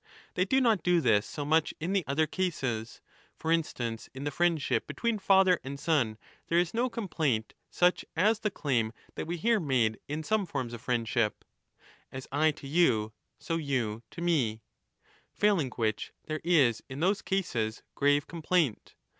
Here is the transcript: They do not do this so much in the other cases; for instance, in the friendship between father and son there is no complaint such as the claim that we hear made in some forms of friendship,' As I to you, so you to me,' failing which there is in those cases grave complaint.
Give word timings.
They 0.33 0.45
do 0.45 0.59
not 0.59 0.81
do 0.81 0.99
this 0.99 1.27
so 1.27 1.45
much 1.45 1.75
in 1.79 1.93
the 1.93 2.03
other 2.07 2.25
cases; 2.25 3.01
for 3.35 3.51
instance, 3.51 4.09
in 4.15 4.23
the 4.23 4.31
friendship 4.31 4.87
between 4.87 5.19
father 5.19 5.59
and 5.63 5.79
son 5.79 6.17
there 6.47 6.57
is 6.57 6.73
no 6.73 6.89
complaint 6.89 7.53
such 7.69 8.03
as 8.15 8.39
the 8.39 8.49
claim 8.49 8.93
that 9.13 9.27
we 9.27 9.37
hear 9.37 9.59
made 9.59 9.99
in 10.07 10.23
some 10.23 10.47
forms 10.47 10.73
of 10.73 10.81
friendship,' 10.81 11.45
As 12.17 12.27
I 12.31 12.49
to 12.49 12.67
you, 12.67 13.13
so 13.37 13.57
you 13.57 14.01
to 14.09 14.21
me,' 14.23 14.63
failing 15.35 15.69
which 15.75 16.13
there 16.25 16.41
is 16.43 16.81
in 16.89 16.99
those 16.99 17.21
cases 17.21 17.83
grave 17.93 18.25
complaint. 18.25 18.95